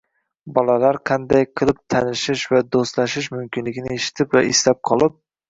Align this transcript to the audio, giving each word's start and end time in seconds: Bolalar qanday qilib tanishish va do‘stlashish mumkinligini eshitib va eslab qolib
Bolalar 0.53 0.97
qanday 1.09 1.45
qilib 1.61 1.81
tanishish 1.95 2.47
va 2.55 2.63
do‘stlashish 2.77 3.29
mumkinligini 3.37 3.95
eshitib 4.01 4.35
va 4.41 4.45
eslab 4.57 4.83
qolib 4.93 5.17